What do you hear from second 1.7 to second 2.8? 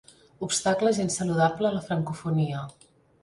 a la francofonia.